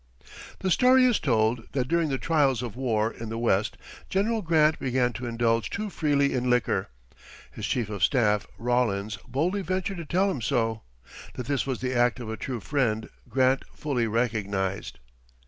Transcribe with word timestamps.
The 0.61 0.71
story 0.71 1.05
is 1.05 1.19
told 1.19 1.67
that 1.73 1.87
during 1.87 2.09
the 2.09 2.17
trials 2.17 2.63
of 2.63 2.75
war 2.75 3.13
in 3.13 3.29
the 3.29 3.37
West, 3.37 3.77
General 4.09 4.41
Grant 4.41 4.79
began 4.79 5.13
to 5.13 5.27
indulge 5.27 5.69
too 5.69 5.91
freely 5.91 6.33
in 6.33 6.49
liquor. 6.49 6.89
His 7.51 7.67
chief 7.67 7.87
of 7.87 8.03
staff, 8.03 8.47
Rawlins, 8.57 9.17
boldly 9.27 9.61
ventured 9.61 9.97
to 9.97 10.05
tell 10.05 10.31
him 10.31 10.41
so. 10.41 10.81
That 11.35 11.45
this 11.45 11.67
was 11.67 11.81
the 11.81 11.93
act 11.93 12.19
of 12.19 12.31
a 12.31 12.35
true 12.35 12.61
friend 12.61 13.09
Grant 13.29 13.63
fully 13.75 14.07
recognized. 14.07 14.97